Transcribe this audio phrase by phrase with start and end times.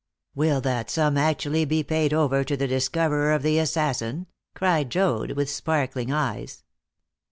[0.33, 5.33] "Will that sum actually be paid over to the discoverer of the assassin?" cried Joad,
[5.33, 6.63] with sparkling eyes.